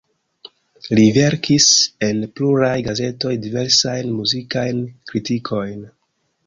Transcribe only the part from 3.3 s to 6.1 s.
diversajn muzikajn kritikojn.